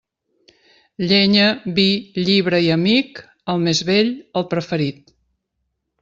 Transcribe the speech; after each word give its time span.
Llenya, 1.09 1.49
vi, 1.79 1.83
llibre 2.29 2.61
i 2.67 2.71
amic, 2.75 3.21
el 3.53 3.61
més 3.67 3.81
vell, 3.91 4.09
el 4.41 4.47
preferit. 4.55 5.13